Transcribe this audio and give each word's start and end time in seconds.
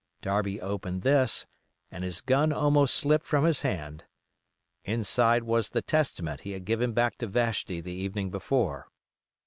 Darby 0.23 0.59
opened 0.59 1.03
this, 1.03 1.45
and 1.91 2.03
his 2.03 2.21
gun 2.21 2.51
almost 2.51 2.95
slipped 2.95 3.23
from 3.23 3.45
his 3.45 3.61
hand. 3.61 4.05
Inside 4.83 5.43
was 5.43 5.69
the 5.69 5.83
Testament 5.83 6.41
he 6.41 6.53
had 6.53 6.65
given 6.65 6.93
back 6.93 7.19
to 7.19 7.27
Vashti 7.27 7.81
the 7.81 7.93
evening 7.93 8.31
before. 8.31 8.87